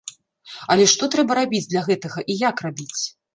[0.75, 2.99] Але што трэба рабіць для гэтага, і як рабіць?